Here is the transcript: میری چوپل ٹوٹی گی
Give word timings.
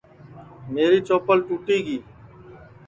میری 0.73 0.99
چوپل 1.07 1.37
ٹوٹی 1.47 1.77
گی 1.85 1.97